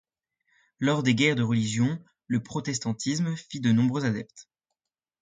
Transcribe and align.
Lors 0.79 1.03
des 1.03 1.13
guerres 1.13 1.35
de 1.35 1.43
religion, 1.43 2.03
le 2.25 2.41
protestantisme 2.41 3.35
fit 3.35 3.59
de 3.59 3.71
nombreux 3.71 4.03
adeptes. 4.03 4.49